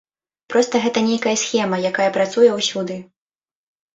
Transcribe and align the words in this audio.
Проста 0.51 0.79
гэта 0.85 1.01
нейкая 1.09 1.33
схема, 1.41 1.77
якая 1.91 2.09
працуе 2.17 2.49
ўсюды. 2.57 2.97